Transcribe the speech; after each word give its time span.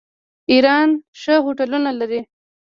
ایران 0.51 0.89
ښه 1.21 1.35
هوټلونه 1.45 1.89
لري. 1.99 2.21